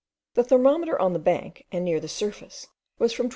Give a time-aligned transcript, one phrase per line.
[0.33, 2.65] The thermometer on the bank, and near the surface,
[2.97, 3.29] was from 12.